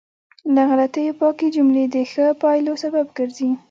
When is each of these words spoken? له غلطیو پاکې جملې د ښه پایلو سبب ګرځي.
له 0.53 0.61
غلطیو 0.69 1.17
پاکې 1.19 1.47
جملې 1.55 1.83
د 1.93 1.95
ښه 2.11 2.25
پایلو 2.41 2.73
سبب 2.83 3.05
ګرځي. 3.17 3.49